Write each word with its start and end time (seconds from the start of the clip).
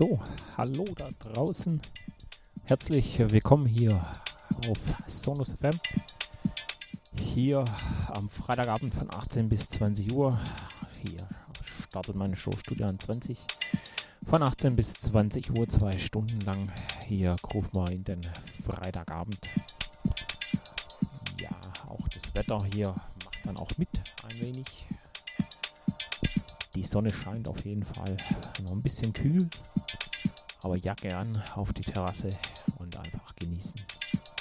So, 0.00 0.18
hallo 0.56 0.86
da 0.96 1.10
draußen. 1.18 1.78
Herzlich 2.64 3.18
willkommen 3.18 3.66
hier 3.66 3.96
auf 4.66 4.78
Sonus 5.06 5.52
FM. 5.52 5.78
Hier 7.20 7.66
am 8.08 8.30
Freitagabend 8.30 8.94
von 8.94 9.12
18 9.14 9.50
bis 9.50 9.68
20 9.68 10.10
Uhr. 10.14 10.40
Hier 11.06 11.28
startet 11.86 12.16
meine 12.16 12.34
Show 12.34 12.52
Studio 12.52 12.90
20. 12.90 13.44
Von 14.26 14.42
18 14.42 14.74
bis 14.74 14.94
20 14.94 15.50
Uhr, 15.50 15.68
zwei 15.68 15.98
Stunden 15.98 16.40
lang. 16.46 16.72
Hier 17.06 17.36
rufen 17.52 17.74
wir 17.74 17.90
in 17.90 18.02
den 18.02 18.26
Freitagabend. 18.64 19.38
Ja, 21.38 21.50
auch 21.90 22.08
das 22.08 22.34
Wetter 22.34 22.64
hier 22.72 22.94
macht 23.22 23.44
dann 23.44 23.58
auch 23.58 23.76
mit 23.76 23.90
ein 24.30 24.40
wenig. 24.40 24.86
Die 26.74 26.84
Sonne 26.84 27.10
scheint 27.12 27.48
auf 27.48 27.66
jeden 27.66 27.82
Fall. 27.82 28.16
Noch 28.62 28.70
ein 28.70 28.80
bisschen 28.80 29.12
kühl, 29.12 29.46
aber 30.62 30.76
ja 30.76 30.94
gern 30.94 31.42
auf 31.54 31.72
die 31.72 31.82
Terrasse 31.82 32.30
und 32.78 32.96
einfach 32.96 33.34
genießen. 33.36 33.80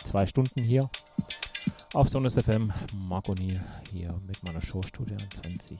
Zwei 0.03 0.25
Stunden 0.27 0.63
hier 0.63 0.89
auf 1.93 2.09
Sonnes 2.09 2.35
FM. 2.35 2.71
Marco 2.93 3.33
Niel 3.33 3.61
hier 3.91 4.15
mit 4.27 4.43
meiner 4.43 4.61
Show 4.61 4.81
Studio 4.83 5.17
20. 5.41 5.77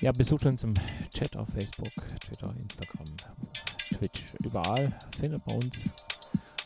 Ja, 0.00 0.12
besucht 0.12 0.46
uns 0.46 0.64
im 0.64 0.74
Chat 1.14 1.36
auf 1.36 1.48
Facebook, 1.50 1.92
Twitter, 2.20 2.52
Instagram, 2.58 3.06
Twitch, 3.96 4.34
überall. 4.44 4.88
Findet 5.18 5.44
bei 5.44 5.54
uns. 5.54 5.84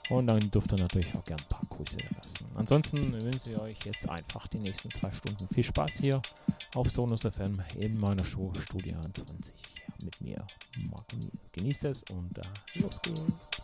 Und 0.08 0.28
dann 0.28 0.38
dürft 0.38 0.72
ihr 0.72 0.78
natürlich 0.78 1.14
auch 1.14 1.24
gern 1.24 1.40
ein 1.40 1.48
paar 1.48 1.66
Grüße 1.68 1.98
lassen. 2.16 2.46
Ansonsten 2.54 3.12
wünsche 3.12 3.50
ich 3.50 3.60
euch 3.60 3.76
jetzt 3.84 4.08
einfach 4.08 4.46
die 4.46 4.60
nächsten 4.60 4.90
zwei 4.90 5.10
Stunden 5.10 5.48
viel 5.52 5.64
Spaß 5.64 5.94
hier 5.94 6.22
auf 6.74 6.90
Sonus 6.90 7.22
FM 7.22 7.60
in 7.78 7.98
meiner 7.98 8.24
Show 8.24 8.52
Studio 8.54 8.94
20 9.02 9.75
mit 10.06 10.20
mir. 10.22 10.46
Genießt 11.52 11.84
es 11.84 12.02
und 12.04 12.38
äh, 12.38 12.42
los 12.80 13.02
geht's. 13.02 13.55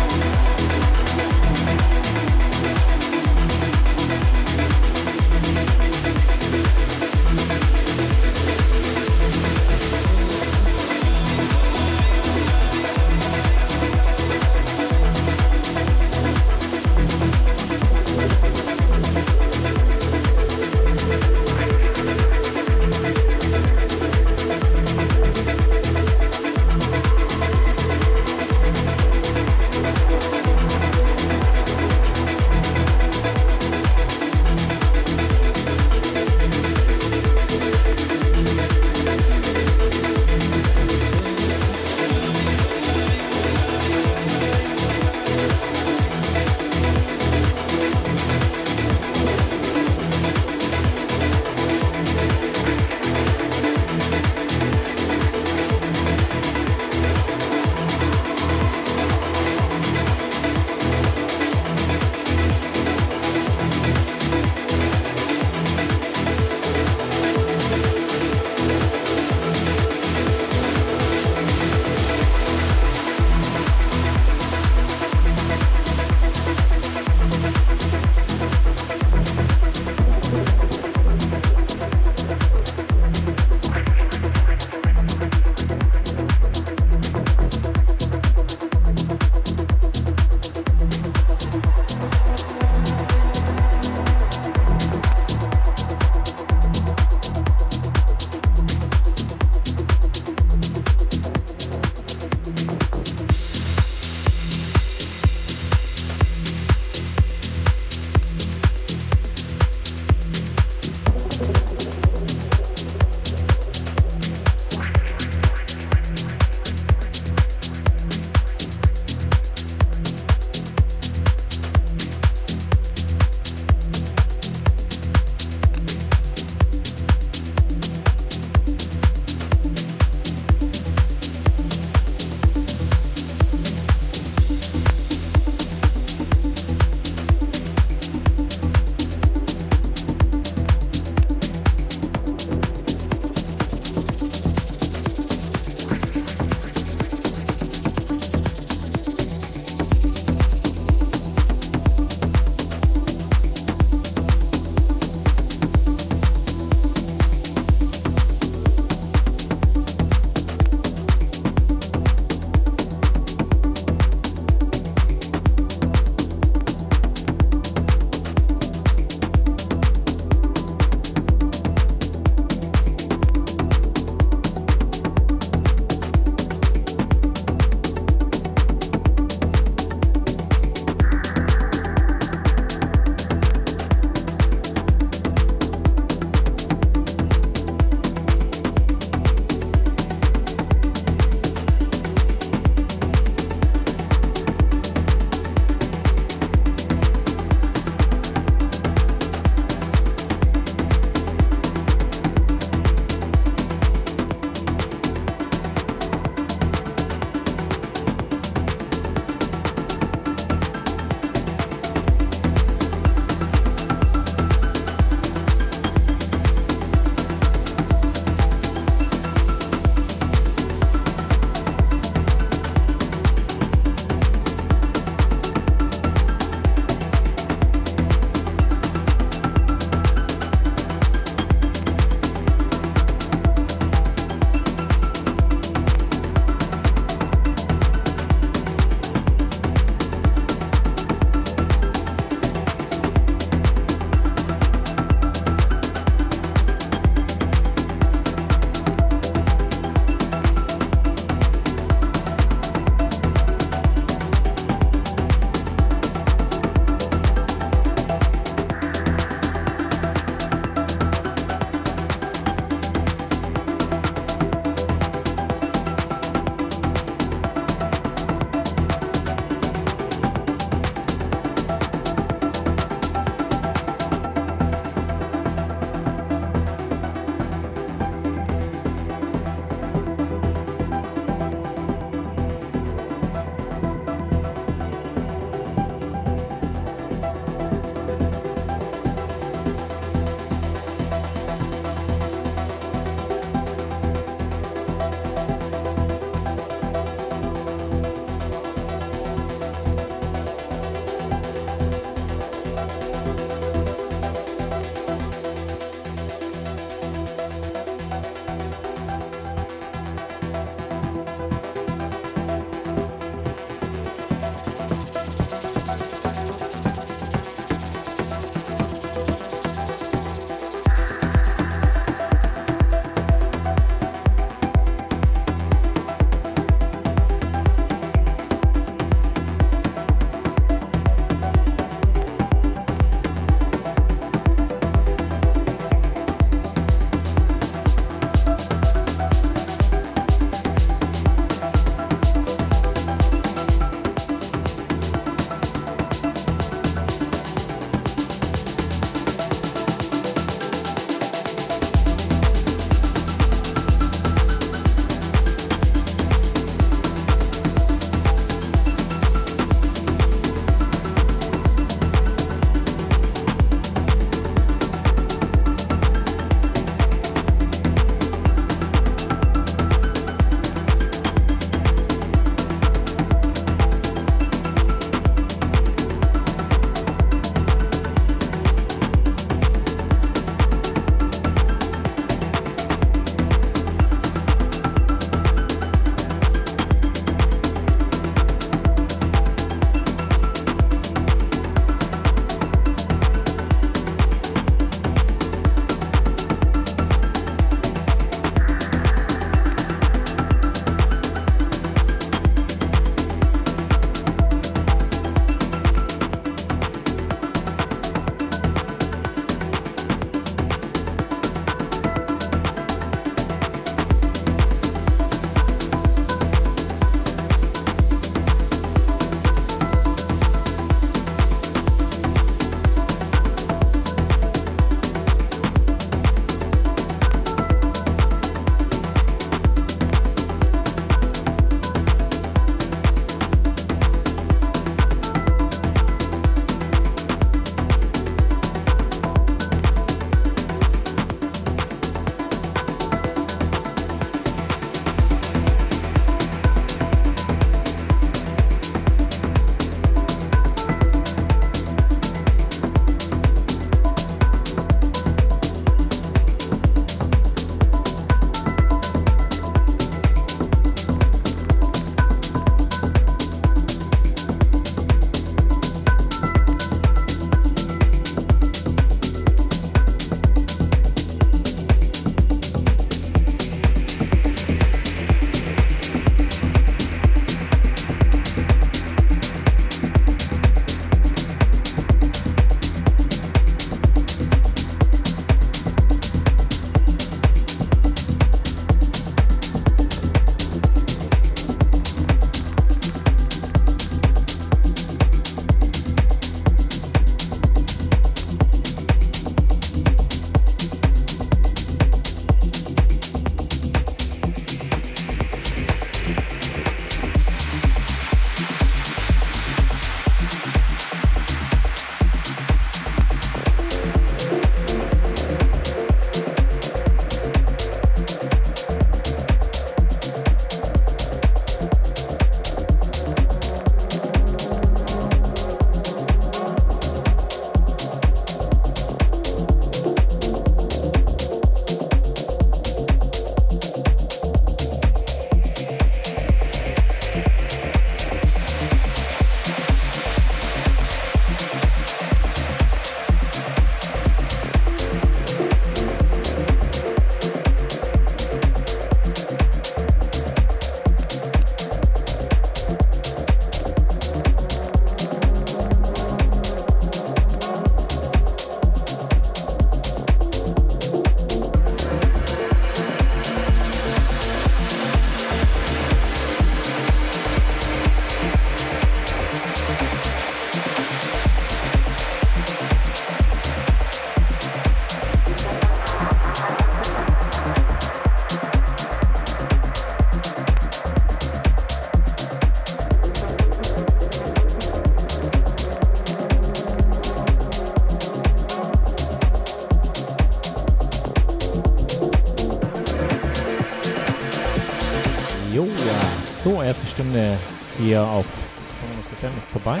Stunde 597.14 597.56
hier 597.96 598.24
auf 598.24 598.44
Sonus 598.80 599.28
FM 599.28 599.56
ist 599.56 599.70
vorbei. 599.70 600.00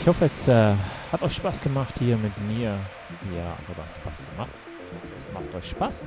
Ich 0.00 0.06
hoffe, 0.06 0.24
es 0.26 0.46
äh, 0.46 0.72
hat 1.10 1.20
euch 1.20 1.32
Spaß 1.32 1.60
gemacht 1.60 1.98
hier 1.98 2.16
mit 2.16 2.30
mir. 2.46 2.78
Ja, 3.36 3.56
oder 3.68 3.82
Spaß 3.92 4.24
gemacht. 4.30 4.50
Ich 4.78 4.94
hoffe, 4.94 5.14
es 5.18 5.32
macht 5.32 5.52
euch 5.56 5.70
Spaß. 5.70 6.06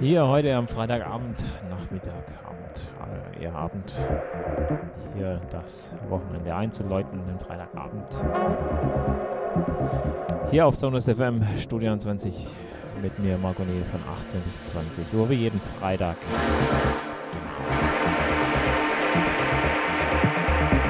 Hier 0.00 0.26
heute 0.26 0.56
am 0.56 0.66
Freitagabend, 0.66 1.44
Nachmittag, 1.68 2.24
Abend, 2.44 2.90
äh, 3.38 3.44
eher 3.44 3.54
Abend. 3.54 3.94
Hier 5.14 5.40
das 5.50 5.94
Wochenende 6.08 6.52
einzuläuten, 6.52 7.24
den 7.28 7.38
Freitagabend. 7.38 8.08
Hier 10.50 10.66
auf 10.66 10.74
Sonus 10.74 11.08
FM, 11.08 11.40
Studio 11.60 11.96
20 11.96 12.34
mit 13.00 13.18
mir, 13.18 13.38
Marco 13.38 13.64
Neil, 13.64 13.84
von 13.84 14.00
18 14.12 14.40
bis 14.42 14.62
20 14.64 15.12
Uhr, 15.14 15.28
wie 15.30 15.34
jeden 15.34 15.60
Freitag. 15.60 16.16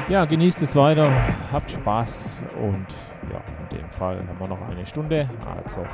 Ja, 0.09 0.25
genießt 0.25 0.61
es 0.61 0.75
weiter, 0.75 1.11
habt 1.51 1.71
Spaß 1.71 2.45
und 2.61 2.87
ja, 3.31 3.41
in 3.61 3.77
dem 3.77 3.89
Fall 3.89 4.17
haben 4.27 4.39
wir 4.39 4.47
noch 4.47 4.61
eine 4.67 4.85
Stunde, 4.85 5.29
also 5.45 5.85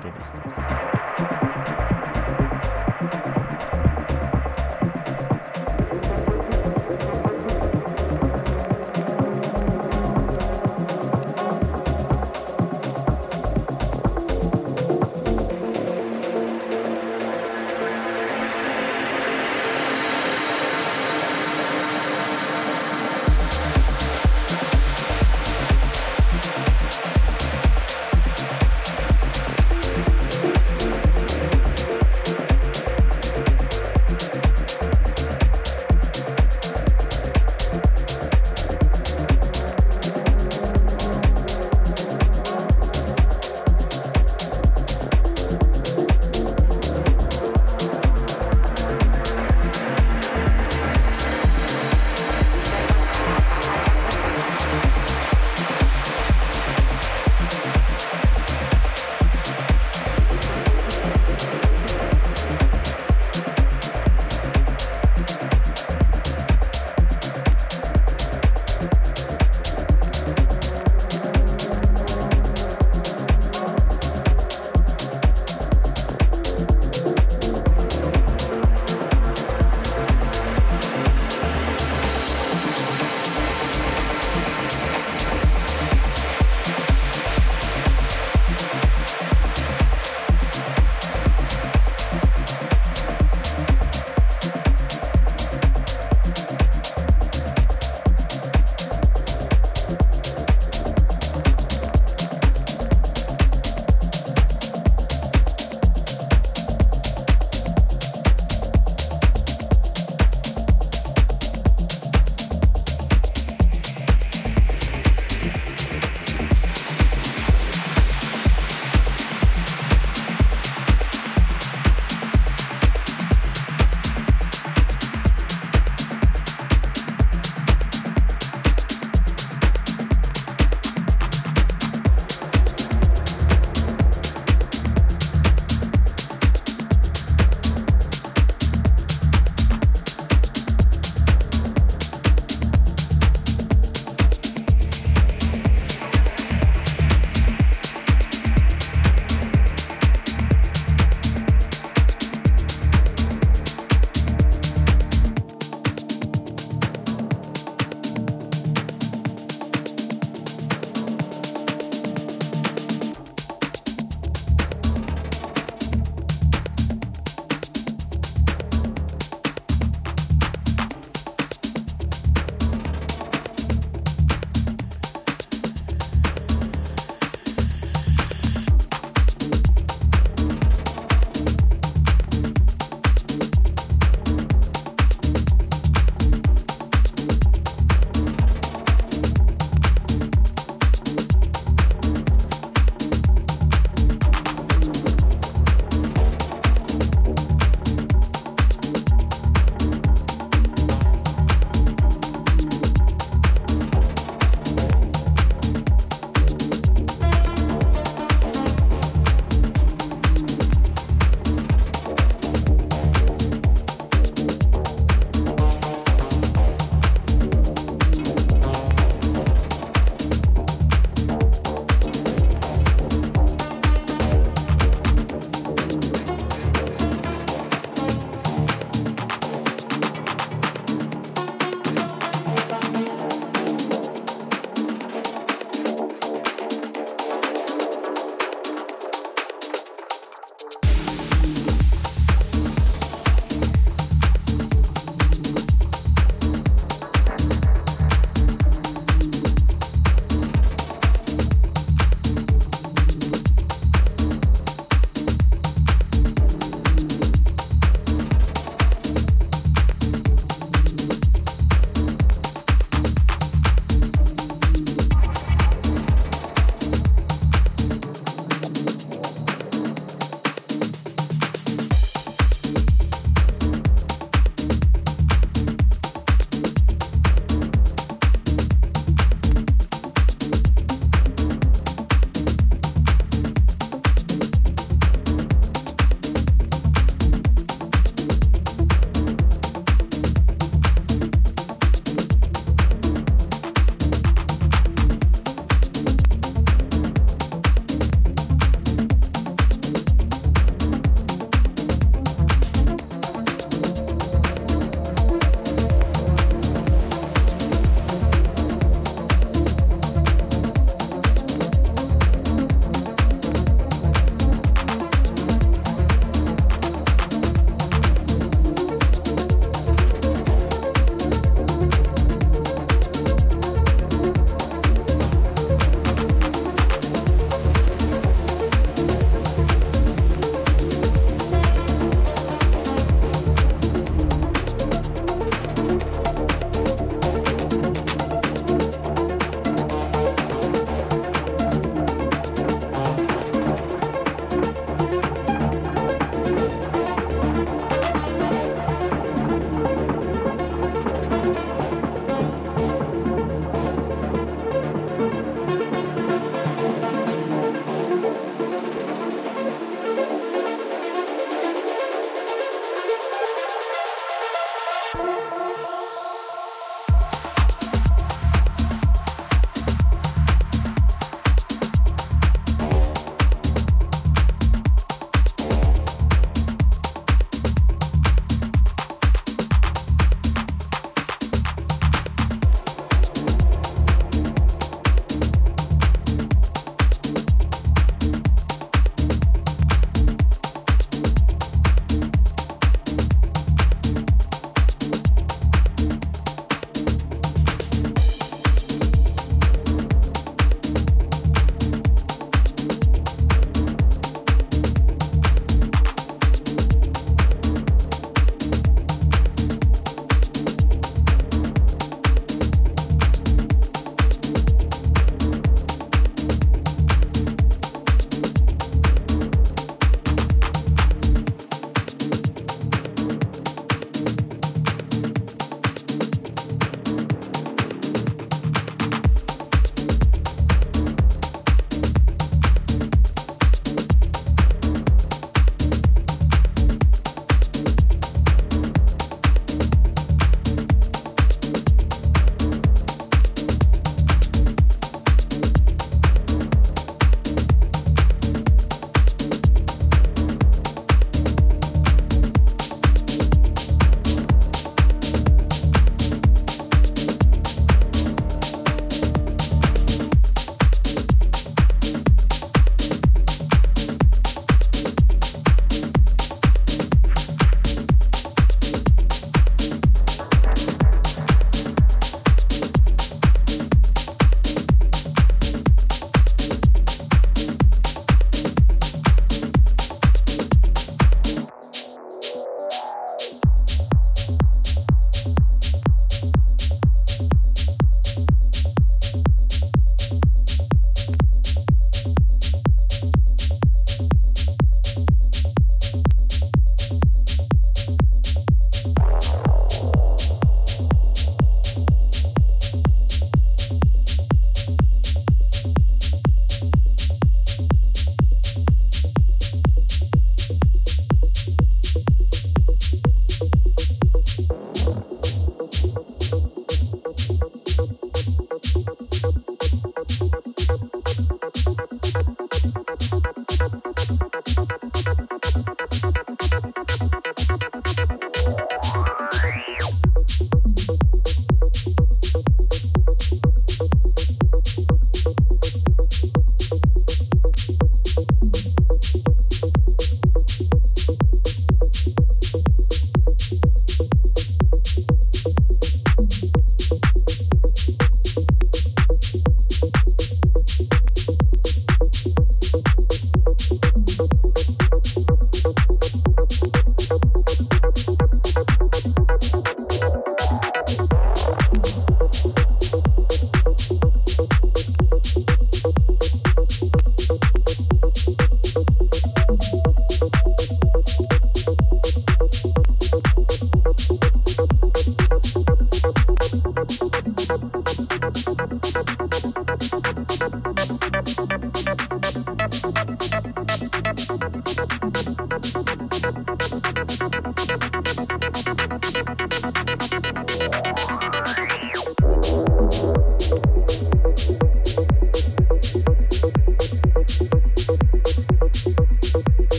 genießt 0.00 0.40
es. 0.46 1.85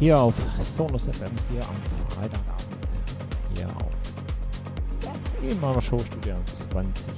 Hier 0.00 0.18
auf 0.18 0.34
Sonus 0.58 1.08
FM, 1.08 1.30
hier 1.52 1.60
am 1.60 1.76
Freitagabend. 2.08 2.78
Hier 3.54 3.66
auf 3.66 5.60
meiner 5.60 5.82
Showstudio 5.82 6.36
20. 6.46 7.12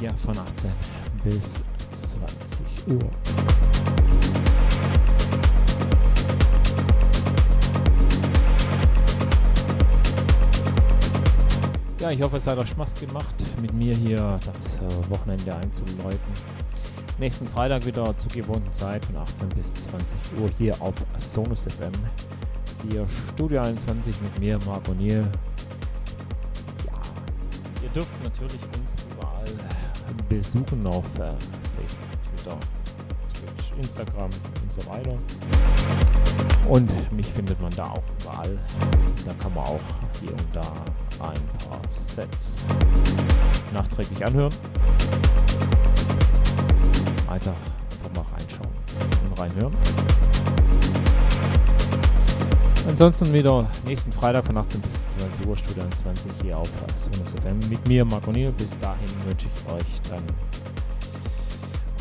Ja, 0.00 0.10
von 0.16 0.38
18 0.38 0.70
bis 1.22 1.62
20 1.92 2.64
Uhr. 2.88 3.10
Ja, 12.00 12.10
ich 12.10 12.22
hoffe, 12.22 12.38
es 12.38 12.46
hat 12.46 12.56
euch 12.56 12.70
Spaß 12.70 12.94
gemacht, 12.94 13.34
mit 13.60 13.74
mir 13.74 13.94
hier 13.94 14.40
das 14.46 14.78
äh, 14.78 15.10
Wochenende 15.10 15.54
einzuläuten. 15.54 16.53
Nächsten 17.24 17.46
Freitag 17.46 17.86
wieder 17.86 18.18
zur 18.18 18.30
gewohnten 18.32 18.70
Zeit 18.70 19.02
von 19.06 19.16
18 19.16 19.48
bis 19.48 19.72
20 19.72 20.20
Uhr 20.38 20.50
hier 20.58 20.74
auf 20.82 20.92
Sonus 21.16 21.62
FM. 21.64 21.90
Hier 22.90 23.06
Studio 23.32 23.62
21 23.62 24.14
mit 24.20 24.38
mir, 24.40 24.58
Marc 24.66 24.86
O'Neill. 24.88 25.22
Ja, 26.84 27.00
ihr 27.82 27.88
dürft 27.94 28.22
natürlich 28.22 28.60
uns 28.76 28.92
überall 29.10 29.46
besuchen 30.28 30.86
auf 30.86 31.06
äh, 31.18 31.32
Facebook, 31.78 32.10
Twitter, 32.36 32.58
Twitch, 33.32 33.72
Instagram 33.78 34.28
und 34.62 34.70
so 34.70 34.86
weiter. 34.90 35.16
Und 36.68 37.10
mich 37.10 37.26
findet 37.28 37.58
man 37.58 37.70
da 37.74 37.84
auch 37.84 38.04
überall. 38.20 38.58
Da 39.24 39.32
kann 39.42 39.54
man 39.54 39.64
auch 39.64 39.80
hier 40.20 40.32
und 40.32 40.46
da 40.52 40.60
ein 41.24 41.68
paar 41.70 41.80
Sets 41.88 42.66
nachträglich 43.72 44.26
anhören. 44.26 44.52
Alter, 47.34 47.50
einfach 47.50 48.14
mal 48.14 48.32
reinschauen 48.32 48.70
und 49.28 49.40
reinhören. 49.40 49.74
Ansonsten 52.88 53.32
wieder 53.32 53.68
nächsten 53.84 54.12
Freitag 54.12 54.44
von 54.44 54.56
18 54.56 54.80
bis 54.80 55.08
20 55.08 55.44
Uhr, 55.44 55.56
Studio 55.56 55.82
20 55.96 56.30
hier 56.42 56.56
auf 56.56 56.70
Sonus 56.94 57.32
FM 57.32 57.58
mit 57.68 57.88
mir, 57.88 58.04
Marco 58.04 58.30
Niel. 58.30 58.52
Bis 58.52 58.78
dahin 58.78 59.08
wünsche 59.26 59.48
ich 59.52 59.72
euch 59.72 60.00
dann 60.08 60.22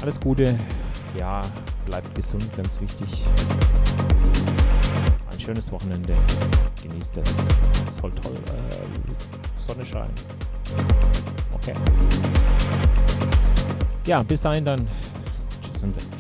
alles 0.04 0.20
Gute. 0.20 0.56
Ja, 1.18 1.42
bleibt 1.88 2.14
gesund, 2.14 2.56
ganz 2.56 2.80
wichtig. 2.80 3.26
Ein 5.32 5.40
schönes 5.40 5.72
Wochenende. 5.72 6.14
Genießt 6.84 7.18
es. 7.18 7.48
Es 7.88 7.96
soll 7.96 8.12
toll. 8.12 8.36
Äh, 8.36 9.60
Sonne 9.60 9.84
scheint. 9.84 10.22
Okay. 11.56 11.74
Ja, 14.06 14.22
bis 14.22 14.42
dahin 14.42 14.66
dann. 14.66 14.86
something. 15.84 16.13